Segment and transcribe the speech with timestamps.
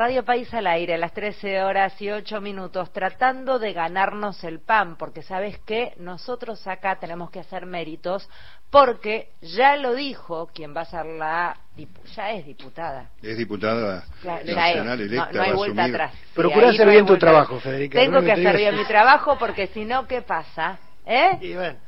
[0.00, 4.58] Radio País al aire, a las 13 horas y 8 minutos, tratando de ganarnos el
[4.58, 8.26] pan, porque sabes que nosotros acá tenemos que hacer méritos,
[8.70, 11.54] porque ya lo dijo quien va a ser la.
[12.16, 13.10] ya es diputada.
[13.20, 15.06] Es diputada nacional es.
[15.08, 15.26] electa.
[15.32, 16.14] No, no hay vuelta asumir- atrás.
[16.34, 17.60] Procura hacer no bien tu trabajo.
[17.60, 17.98] Federica.
[17.98, 20.78] Tengo que hacer bien mi trabajo, porque si no, ¿qué pasa?
[21.04, 21.36] ¿Eh?
[21.42, 21.78] Y bueno,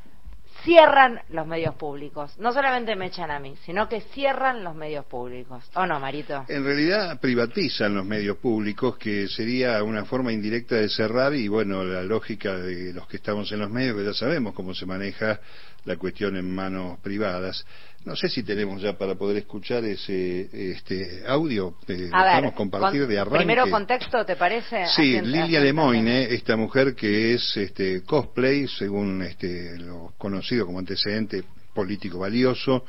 [0.65, 2.39] cierran los medios públicos.
[2.39, 5.65] No solamente me echan a mí, sino que cierran los medios públicos.
[5.75, 6.45] ¿O no, Marito?
[6.49, 11.85] En realidad privatizan los medios públicos, que sería una forma indirecta de cerrar y bueno,
[11.85, 15.41] la lógica de los que estamos en los medios, que ya sabemos cómo se maneja
[15.85, 17.65] la cuestión en manos privadas.
[18.05, 21.77] No sé si tenemos ya para poder escuchar ese este audio.
[21.89, 23.39] eh, A ver, compartir con- de arranque.
[23.39, 24.87] primero contexto, ¿te parece?
[24.87, 30.67] Sí, Así- Lilia así Lemoyne, esta mujer que es este, cosplay, según este, lo conocido
[30.67, 32.85] como antecedente político valioso,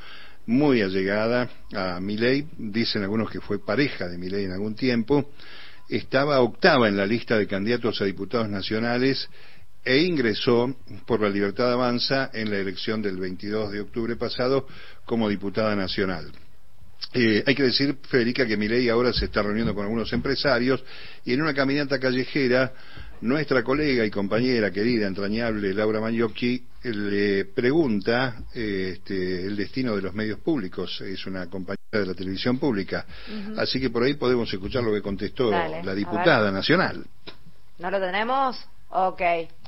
[0.46, 5.32] muy allegada a Milei, dicen algunos que fue pareja de Milei en algún tiempo,
[5.90, 9.30] estaba octava en la lista de candidatos a diputados nacionales
[9.84, 14.68] e ingresó por la Libertad Avanza en la elección del 22 de octubre pasado
[15.06, 16.32] como diputada nacional.
[17.14, 20.84] Eh, hay que decir, Federica, que Milei ahora se está reuniendo con algunos empresarios
[21.26, 22.74] y en una caminata callejera,
[23.22, 30.02] nuestra colega y compañera querida, entrañable, Laura Magliocchi, le pregunta eh, este, el destino de
[30.02, 31.02] los medios públicos.
[31.02, 33.06] Es una compañera de la televisión pública.
[33.58, 37.06] Así que por ahí podemos escuchar lo que contestó Dale, la diputada nacional.
[37.80, 38.58] ¿No lo tenemos?
[38.96, 39.22] Ok,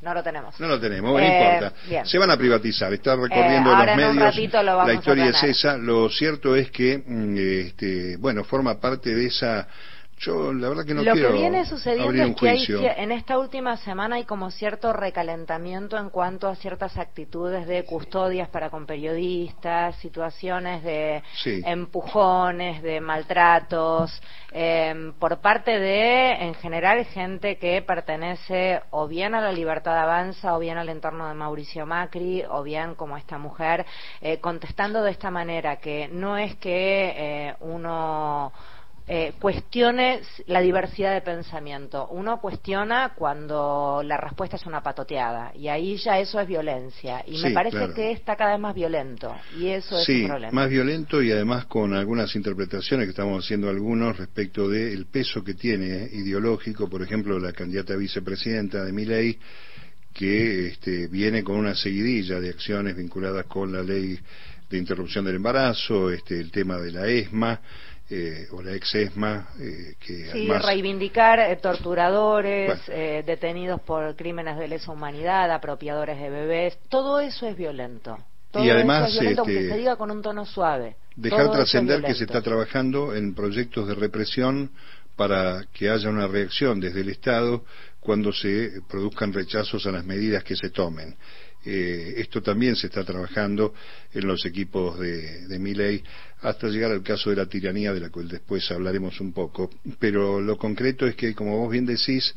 [0.04, 0.60] no lo tenemos.
[0.60, 1.76] No lo tenemos, no Eh, importa.
[1.88, 2.06] bien.
[2.06, 4.36] Se van a privatizar, está recorriendo Eh, ahora los en medios.
[4.36, 5.78] ratito lo vamos la a historia es esa.
[5.78, 9.68] Lo cierto es que, mm, este, bueno, forma parte de esa.
[10.18, 12.66] Yo, la verdad que no lo quiero que viene sucediendo es que hay
[12.98, 18.48] en esta última semana hay como cierto recalentamiento en cuanto a ciertas actitudes de custodias
[18.48, 21.62] para con periodistas, situaciones de Sí.
[21.66, 29.42] empujones, de maltratos, em, por parte de, en general, gente que pertenece o bien a
[29.42, 33.86] la Libertad Avanza o bien al entorno de Mauricio Macri o bien como esta mujer,
[34.22, 38.54] eh, contestando de esta manera, que no es que eh, uno
[39.08, 42.08] eh, cuestione la diversidad de pensamiento.
[42.08, 47.24] Uno cuestiona cuando la respuesta es una patoteada y ahí ya eso es violencia.
[47.28, 47.94] Y me parece claro.
[47.94, 50.52] que está cada vez más violento y eso es Sí, un problema.
[50.54, 55.54] más violento y además con algunas interpretaciones que estamos haciendo algunos respecto del peso que
[55.54, 59.38] tiene eh, ideológico, por ejemplo, la candidata a vicepresidenta de Milei,
[60.14, 64.18] que este, viene con una seguidilla de acciones vinculadas con la ley
[64.70, 67.60] de interrupción del embarazo, este, el tema de la ESMA,
[68.10, 70.66] eh, o la ex-ESMA, eh, que Sí, además...
[70.66, 73.02] reivindicar eh, torturadores, Bueno.
[73.02, 78.18] eh, detenidos por crímenes de lesa humanidad, apropiadores de bebés, todo eso es violento.
[78.52, 80.96] Todo Y además, eso es violento, este, aunque se diga con un tono suave.
[81.16, 84.72] Dejar es trascender que se está trabajando en proyectos de represión
[85.16, 87.64] para que haya una reacción desde el Estado
[88.00, 91.16] cuando se produzcan rechazos a las medidas que se tomen.
[91.66, 93.74] Eh, esto también se está trabajando
[94.14, 96.04] en los equipos de, de Miley
[96.42, 99.70] hasta llegar al caso de la tiranía de la cual después hablaremos un poco.
[100.00, 102.36] Pero lo concreto es que, como vos bien decís,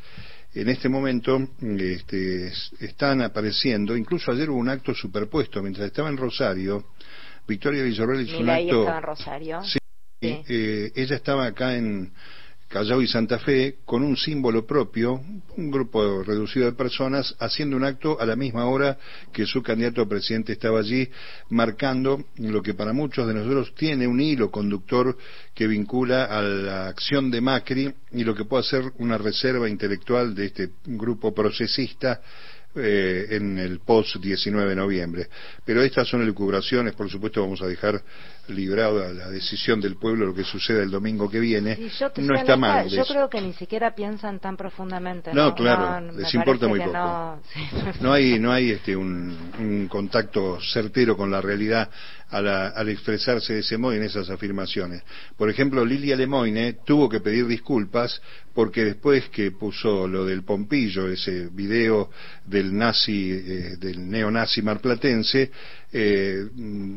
[0.55, 6.09] en este momento este, es- están apareciendo, incluso ayer hubo un acto superpuesto, mientras estaba
[6.09, 6.85] en Rosario,
[7.47, 8.79] Victoria Villarreal hizo un Milei acto...
[8.81, 9.63] estaba en Rosario.
[9.63, 9.77] Sí,
[10.21, 10.43] Sí.
[10.49, 12.11] eh, ella estaba acá en
[12.69, 15.19] Callao y Santa Fe con un símbolo propio,
[15.57, 18.95] un grupo reducido de personas, haciendo un acto a la misma hora
[19.33, 21.09] que su candidato a presidente estaba allí,
[21.49, 25.17] marcando lo que para muchos de nosotros tiene un hilo conductor
[25.55, 30.35] que vincula a la acción de Macri y lo que puede ser una reserva intelectual
[30.35, 32.21] de este grupo procesista
[32.75, 35.27] eh, en el post 19 de noviembre.
[35.65, 38.01] Pero estas son elucubraciones, por supuesto vamos a dejar
[38.47, 41.77] librada la decisión del pueblo lo que suceda el domingo que viene.
[42.17, 42.87] No está mal.
[42.89, 43.13] Yo eso.
[43.13, 45.31] creo que ni siquiera piensan tan profundamente.
[45.33, 46.91] No, No, claro, No, les importa muy poco.
[46.93, 47.61] No, sí.
[48.01, 51.89] No hay, no hay este, un, un contacto certero con la realidad
[52.29, 55.03] a la- al expresarse de ese modo en esas afirmaciones.
[55.37, 58.21] Por ejemplo, Lilia Lemoyne tuvo que pedir disculpas
[58.59, 62.09] porque después que puso lo del Pompillo, ese video
[62.45, 65.49] del nazi, eh, del neonazi marplatense,
[65.93, 66.43] eh,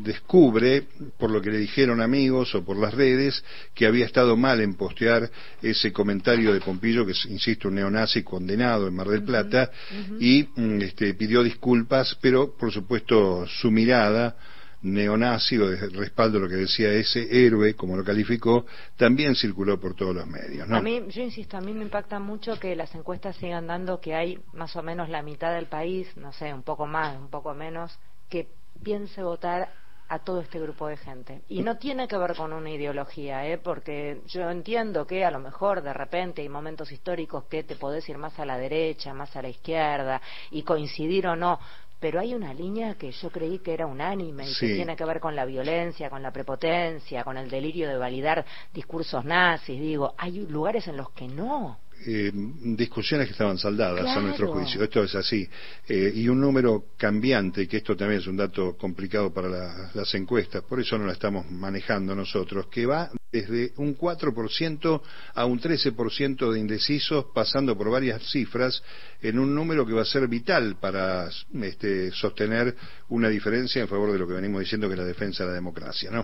[0.02, 3.44] descubre, por lo que le dijeron amigos o por las redes,
[3.76, 5.30] que había estado mal en postear
[5.62, 9.70] ese comentario de Pompillo, que es, insisto, un neonazi condenado en Mar del Plata,
[10.18, 14.34] y mm, este, pidió disculpas, pero por supuesto su mirada
[14.82, 19.94] neonazi o de respaldo lo que decía ese héroe, como lo calificó, también circuló por
[19.94, 20.68] todos los medios.
[20.68, 20.76] ¿no?
[20.76, 24.14] A mí, yo insisto, a mí me impacta mucho que las encuestas sigan dando que
[24.14, 27.54] hay más o menos la mitad del país, no sé, un poco más, un poco
[27.54, 27.96] menos,
[28.28, 28.48] que
[28.82, 29.68] piense votar
[30.08, 31.42] a todo este grupo de gente.
[31.48, 33.56] Y no tiene que ver con una ideología, ¿eh?
[33.56, 38.06] porque yo entiendo que a lo mejor de repente hay momentos históricos que te podés
[38.10, 40.20] ir más a la derecha, más a la izquierda
[40.50, 41.58] y coincidir o no,
[42.02, 45.20] pero hay una línea que yo creí que era unánime y que tiene que ver
[45.20, 48.44] con la violencia, con la prepotencia, con el delirio de validar
[48.74, 49.80] discursos nazis.
[49.80, 51.78] Digo, hay lugares en los que no.
[52.04, 54.82] Eh, discusiones que estaban saldadas a nuestro juicio.
[54.82, 55.48] Esto es así.
[55.88, 60.64] Eh, y un número cambiante, que esto también es un dato complicado para las encuestas,
[60.64, 65.00] por eso no la estamos manejando nosotros, que va desde un 4%
[65.34, 68.82] a un 13% de indecisos, pasando por varias cifras,
[69.22, 71.30] en un número que va a ser vital para
[71.62, 72.76] este, sostener
[73.08, 75.54] una diferencia en favor de lo que venimos diciendo que es la defensa de la
[75.54, 76.10] democracia.
[76.10, 76.20] ¿no?